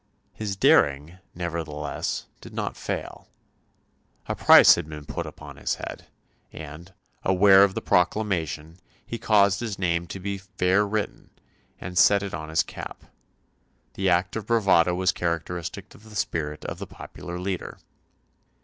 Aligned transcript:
His 0.33 0.55
daring, 0.55 1.19
nevertheless, 1.35 2.25
did 2.41 2.55
not 2.55 2.75
fail. 2.75 3.27
A 4.25 4.33
price 4.35 4.73
had 4.73 4.89
been 4.89 5.05
put 5.05 5.27
upon 5.27 5.57
his 5.57 5.75
head, 5.75 6.07
and, 6.51 6.91
aware 7.21 7.63
of 7.63 7.75
the 7.75 7.83
proclamation, 7.83 8.77
he 9.05 9.19
caused 9.19 9.59
his 9.59 9.77
name 9.77 10.07
to 10.07 10.19
be 10.19 10.39
"fair 10.39 10.87
written," 10.87 11.29
and 11.79 11.99
set 11.99 12.23
it 12.23 12.33
on 12.33 12.49
his 12.49 12.63
cap. 12.63 13.03
The 13.93 14.09
act 14.09 14.35
of 14.35 14.47
bravado 14.47 14.95
was 14.95 15.11
characteristic 15.11 15.93
of 15.93 16.09
the 16.09 16.15
spirit 16.15 16.65
of 16.65 16.79
the 16.79 16.87
popular 16.87 17.37
leader. 17.39 17.77